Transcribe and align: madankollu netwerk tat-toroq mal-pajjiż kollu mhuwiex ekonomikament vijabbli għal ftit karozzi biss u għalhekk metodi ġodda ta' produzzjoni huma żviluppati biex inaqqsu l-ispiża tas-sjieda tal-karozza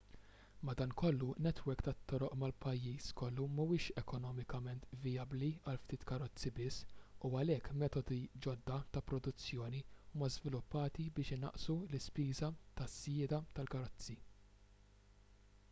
madankollu 0.67 1.25
netwerk 1.47 1.81
tat-toroq 1.87 2.31
mal-pajjiż 2.43 3.09
kollu 3.19 3.43
mhuwiex 3.57 3.91
ekonomikament 4.01 4.87
vijabbli 5.03 5.49
għal 5.65 5.77
ftit 5.83 6.05
karozzi 6.11 6.51
biss 6.61 6.97
u 7.29 7.31
għalhekk 7.41 7.77
metodi 7.83 8.17
ġodda 8.47 8.77
ta' 8.97 9.05
produzzjoni 9.11 9.81
huma 10.15 10.29
żviluppati 10.37 11.07
biex 11.19 11.35
inaqqsu 11.37 11.75
l-ispiża 11.89 12.49
tas-sjieda 12.81 13.41
tal-karozza 13.59 14.17